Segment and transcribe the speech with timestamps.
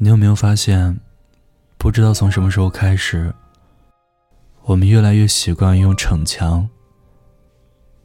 [0.00, 1.00] 你有没有发现，
[1.76, 3.34] 不知道从什么时候开始，
[4.62, 6.68] 我们越来越习惯用逞强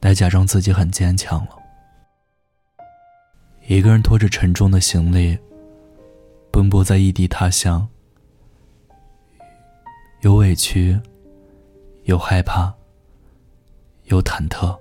[0.02, 1.50] 来假装自己很坚强了。
[3.68, 5.38] 一个人拖着沉重的行李，
[6.52, 7.88] 奔波在异地他乡，
[10.22, 11.00] 有委屈，
[12.06, 12.74] 有害怕，
[14.06, 14.78] 有忐忑，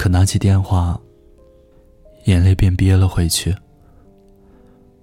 [0.00, 0.98] 可拿起电话，
[2.24, 3.54] 眼泪便憋了回去。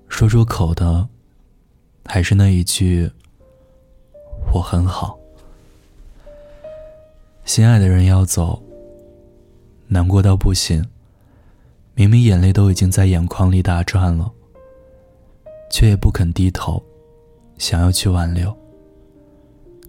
[0.08, 1.08] 说出口的，
[2.04, 3.08] 还是那一句
[4.52, 5.16] “我很好”。
[7.46, 8.60] 心爱的人要走，
[9.86, 10.84] 难过到不行。
[11.94, 14.32] 明明眼泪都已经在眼眶里打转了，
[15.70, 16.82] 却也不肯低头，
[17.60, 18.52] 想要去挽留。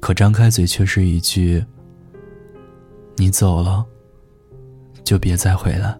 [0.00, 1.64] 可张开嘴却是一句
[3.16, 3.86] ：“你走了，
[5.08, 5.98] 就别再回来。”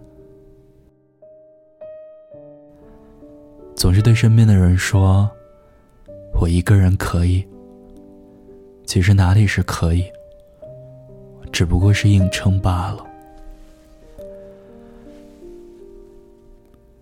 [3.75, 5.31] 总是对身边的人说
[6.39, 7.43] ：“我一个人可以。”
[8.85, 10.05] 其实哪里是可以，
[11.51, 13.03] 只不过是硬撑罢了。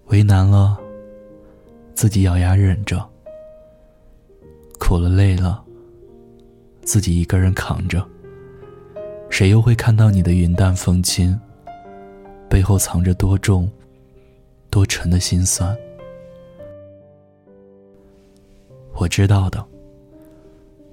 [0.06, 0.78] 为难了，
[1.92, 2.98] 自己咬牙忍着；
[4.78, 5.60] 苦了累了，
[6.82, 8.06] 自己一个人扛着。
[9.28, 11.36] 谁又会看到你的云淡风轻，
[12.48, 13.70] 背后藏着多重、
[14.70, 15.76] 多沉的心酸？
[18.94, 19.62] 我知道的，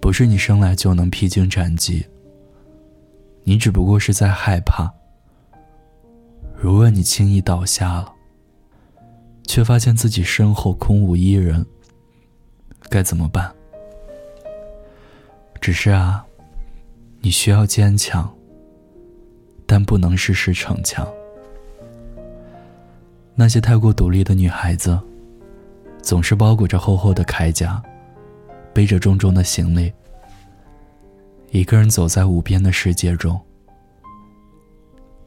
[0.02, 2.06] 不是你生来就能披荆斩棘。
[3.44, 4.92] 你只不过是在害怕。
[6.56, 8.14] 如果你轻易倒下了，
[9.46, 11.66] 却发现自己身后空无一人，
[12.90, 13.54] 该怎么办？
[15.62, 16.26] 只是啊，
[17.22, 18.34] 你需要坚强，
[19.66, 21.08] 但不能事事逞强。
[23.36, 25.00] 那些太过独立的女孩子，
[26.02, 27.82] 总是包裹着厚厚的铠甲。
[28.74, 29.94] 背着重重的行李，
[31.52, 33.40] 一个人走在无边的世界中。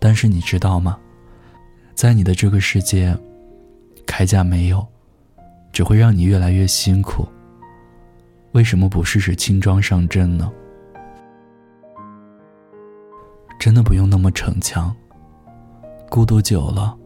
[0.00, 0.98] 但是你知道吗？
[1.94, 3.16] 在你的这个世界，
[4.04, 4.84] 铠甲没有，
[5.72, 7.24] 只会让你越来越辛苦。
[8.50, 10.50] 为什么不试试轻装上阵呢？
[13.60, 14.92] 真的不用那么逞强。
[16.10, 16.98] 孤独久了，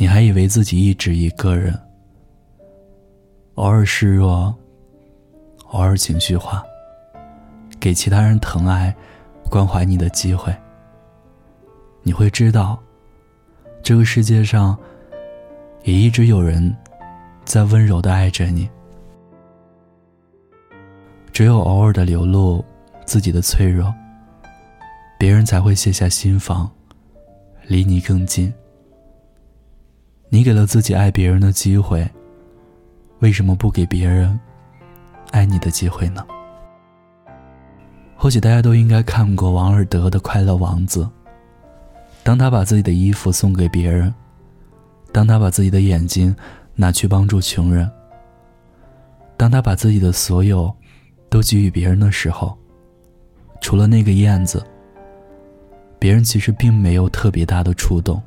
[0.00, 1.78] 你还以为自己一直一个人，
[3.56, 4.56] 偶尔示弱。
[5.72, 6.64] 偶尔情绪化，
[7.78, 8.96] 给其他人疼爱、
[9.50, 10.56] 关怀你的机会，
[12.02, 12.82] 你会知道，
[13.82, 14.74] 这个世界上
[15.84, 16.74] 也一直有人
[17.44, 18.70] 在温柔的爱着你。
[21.30, 22.64] 只有偶尔的流露
[23.04, 23.94] 自己的脆弱，
[25.18, 26.68] 别人才会卸下心防，
[27.66, 28.50] 离你更近。
[30.32, 32.08] 你给了自己爱别人的机会，
[33.18, 34.38] 为什么不给别人？
[35.32, 36.24] 爱你的机会呢？
[38.16, 41.02] 或许大家都应该看过王尔德的《快乐王子》。
[42.22, 44.14] 当他把自己的衣服送给别人，
[45.10, 46.34] 当他把自己的眼睛
[46.76, 47.90] 拿去帮助穷人，
[49.36, 50.72] 当他把自己的所有
[51.28, 52.56] 都给予别人的时候，
[53.60, 54.64] 除了那个燕子，
[55.98, 58.22] 别人其实并没有特别大的触动。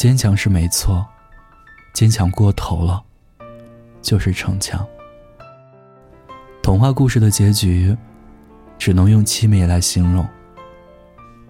[0.00, 1.06] 坚强是没错，
[1.92, 3.04] 坚强过头了，
[4.00, 4.82] 就是逞强。
[6.62, 7.94] 童话故事的结局，
[8.78, 10.26] 只能用凄美来形容。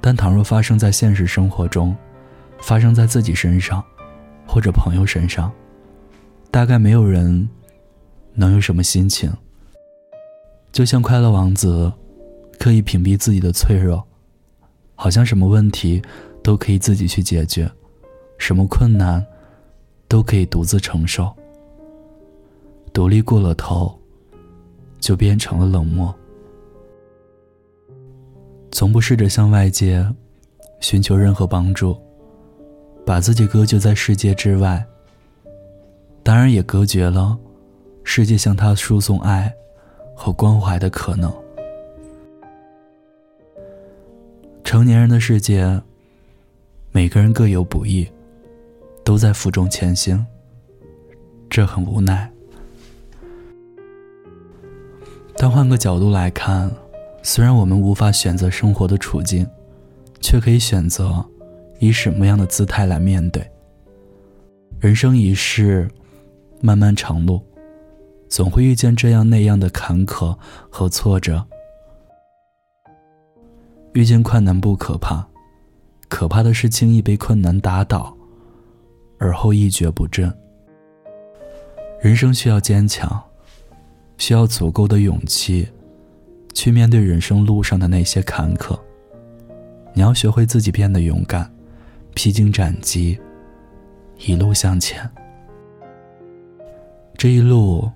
[0.01, 1.97] 但倘若发生在现实生活中，
[2.61, 3.85] 发生在自己身上，
[4.45, 5.53] 或者朋友身上，
[6.51, 7.49] 大概没有人
[8.35, 9.33] 能有什么心情。
[10.73, 11.93] 就像快乐王子，
[12.59, 14.05] 刻意屏蔽自己的脆弱，
[14.97, 16.03] 好像什么问题
[16.43, 17.71] 都可以自己去解决，
[18.41, 19.25] 什么困难
[20.09, 21.33] 都可以独自承受。
[22.93, 23.97] 独立过了头。
[25.01, 26.15] 就变成了冷漠，
[28.71, 30.07] 从不试着向外界
[30.79, 31.99] 寻求任何帮助，
[33.07, 34.85] 把自己隔绝在世界之外。
[36.23, 37.35] 当然，也隔绝了
[38.05, 39.51] 世界向他输送爱
[40.15, 41.33] 和关怀的可能。
[44.63, 45.81] 成年人的世界，
[46.93, 48.07] 每个人各有不易，
[49.11, 50.25] 都在负重前行，
[51.49, 52.31] 这很无奈。
[55.37, 56.71] 但换个角度来看，
[57.21, 59.45] 虽然我们无法选择生活的处境，
[60.21, 61.29] 却可以选择
[61.81, 63.45] 以什么样的姿态来面对。
[64.79, 65.91] 人生一世，
[66.61, 67.43] 漫漫长路，
[68.29, 70.39] 总会遇见这样那样的坎坷
[70.71, 71.45] 和挫折。
[73.95, 75.27] 遇见困难不可怕，
[76.09, 78.17] 可怕的是轻易被困难打倒，
[79.21, 80.35] 而后一蹶不振。
[82.01, 83.23] 人生需要坚强，
[84.17, 85.69] 需要足够的勇气，
[86.55, 88.77] 去面对人生路上的那些坎坷。
[89.93, 91.53] 你要学会自己变得勇敢，
[92.15, 93.21] 披荆斩棘，
[94.19, 95.09] 一路向前。
[97.19, 97.91] 这一路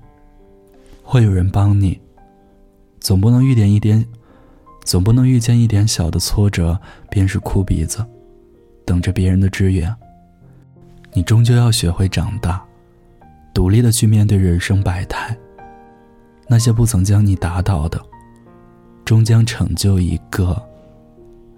[1.03, 1.99] 会有人帮你，
[3.01, 4.07] 总不能遇见一点，
[4.85, 6.79] 总不能遇见一点小的挫折
[7.09, 8.05] 便是哭鼻子，
[8.85, 9.97] 等着别人的支援。
[11.15, 12.63] 你终究要学会长大。
[13.55, 15.35] 独立的去面对人生百态。
[16.49, 18.05] 那些不曾将你打倒的，
[19.05, 20.61] 终将成就一个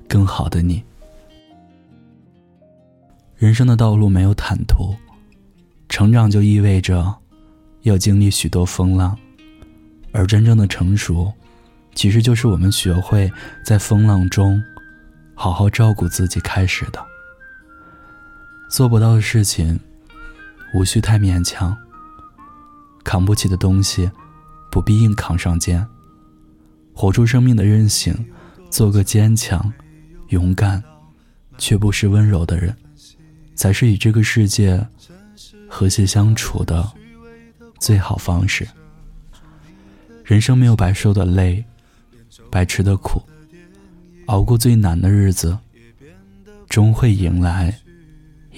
[0.07, 0.85] 更好的你。
[3.35, 4.95] 人生的道路没有坦途，
[5.89, 7.15] 成长就意味着
[7.83, 9.19] 要经历许多风浪，
[10.13, 11.33] 而真正的成熟，
[11.95, 13.33] 其实就是我们学会
[13.65, 14.63] 在风浪中
[15.35, 17.05] 好好照顾自己开始的。
[18.69, 19.79] 做不到的事情，
[20.75, 21.77] 无需太勉强。
[23.05, 24.11] 扛不起的东西，
[24.71, 25.87] 不必硬扛上肩。
[26.93, 28.15] 活出生命的韧性，
[28.69, 29.73] 做个坚强、
[30.29, 30.83] 勇敢，
[31.57, 32.77] 却不失温柔的人，
[33.55, 34.85] 才是与这个世界
[35.69, 36.91] 和谐相处的
[37.79, 38.67] 最好方式。
[40.25, 41.65] 人生没有白受的累，
[42.51, 43.23] 白吃的苦，
[44.27, 45.57] 熬过最难的日子，
[46.69, 47.79] 终会迎来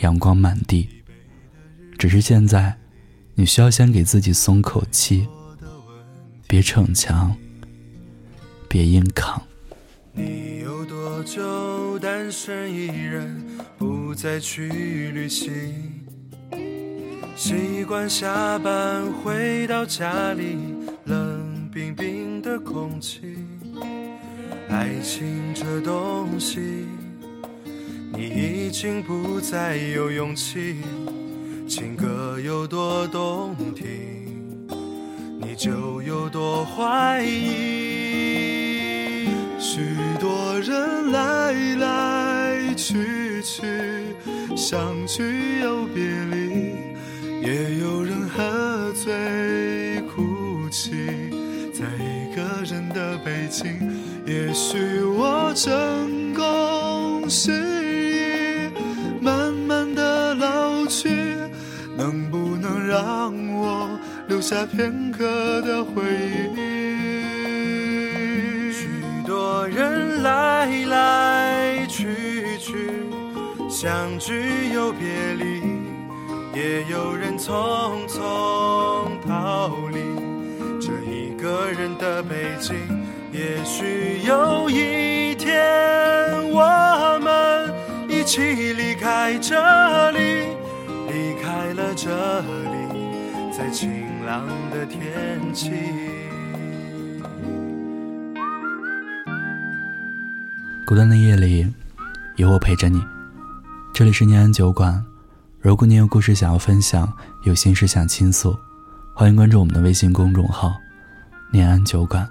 [0.00, 0.88] 阳光满地。
[1.98, 2.76] 只是现在。
[3.34, 5.28] 你需要先给自己松口气，
[6.48, 7.32] 别逞强，
[8.68, 9.40] 别硬扛。
[10.12, 13.40] 你有多久单身一人，
[13.78, 15.48] 不再去旅行？
[17.36, 20.56] 习惯下班回到家里，
[21.04, 23.36] 冷冰冰的空气。
[24.68, 26.88] 爱情这东西，
[28.12, 30.76] 你已经不再有勇气。
[31.68, 33.86] 情歌有多动听，
[35.38, 38.48] 你就有多怀疑。
[39.58, 39.80] 许
[40.18, 43.62] 多人来来去去，
[44.56, 46.74] 相聚又别离，
[47.42, 50.90] 也有人喝醉哭泣，
[51.72, 53.76] 在一个人的北京。
[54.26, 57.52] 也许我成功失
[64.48, 66.02] 下片刻的回
[66.56, 66.58] 忆？
[68.72, 68.88] 许
[69.26, 72.88] 多人来来去去，
[73.68, 75.60] 相聚又别离，
[76.54, 80.00] 也有人匆匆逃离
[80.80, 82.74] 这一个人的北京。
[83.30, 85.62] 也许有一天，
[86.50, 87.70] 我们
[88.08, 90.46] 一起离开这里。
[91.10, 92.08] 离开了这
[92.40, 93.07] 里，
[93.58, 93.90] 在晴
[94.24, 95.72] 朗的天气。
[100.86, 101.66] 孤单的夜里，
[102.36, 103.04] 有我陪着你。
[103.92, 105.04] 这里是念安酒馆。
[105.58, 107.12] 如果你有故事想要分享，
[107.42, 108.56] 有心事想倾诉，
[109.12, 110.72] 欢迎关注我们的微信公众号
[111.50, 112.24] “念安酒馆”。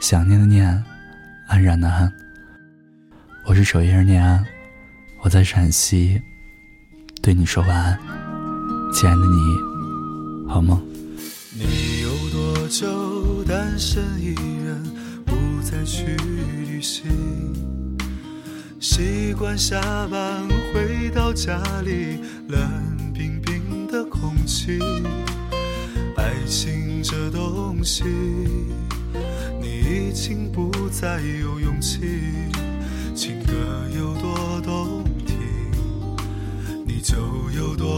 [0.00, 0.66] 想念的念，
[1.46, 2.12] 安然的安。
[3.44, 4.44] 我是守夜人念安，
[5.22, 6.20] 我在陕西。
[7.22, 7.96] 对你说晚安，
[8.92, 9.77] 亲爱的你，
[10.48, 10.80] 好吗。
[11.52, 14.82] 你有多久单身一人，
[15.26, 16.16] 不再去
[16.66, 17.06] 旅行？
[18.80, 19.78] 习惯下
[20.10, 22.58] 班回到家里，冷
[23.12, 24.78] 冰冰的空气。
[26.16, 28.04] 爱情这东西，
[29.60, 32.00] 你已经不再有勇气。
[33.14, 33.52] 情歌
[33.94, 35.36] 有多动听，
[36.86, 37.00] 你？
[37.02, 37.16] 就
[37.56, 37.97] 有多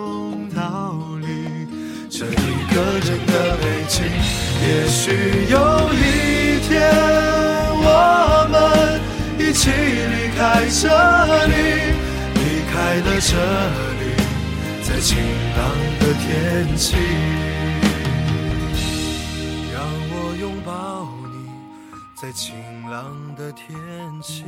[0.61, 1.25] 逃离。
[2.07, 2.29] 这一
[2.71, 4.05] 个人的北京，
[4.61, 5.01] 也许
[5.49, 5.57] 有
[5.91, 6.69] 一天，
[7.81, 7.87] 我
[8.51, 8.53] 们
[9.39, 10.39] 一起离开
[10.69, 10.85] 这
[11.47, 11.53] 里，
[12.35, 12.39] 离
[12.69, 13.31] 开了这
[14.01, 14.03] 里，
[14.83, 15.17] 在晴
[15.57, 15.59] 朗
[15.99, 16.29] 的天
[16.77, 16.85] 气。
[19.73, 19.75] 让
[20.11, 21.33] 我拥抱你，
[22.21, 22.53] 在晴
[22.87, 23.01] 朗
[23.35, 23.65] 的天
[24.21, 24.43] 气。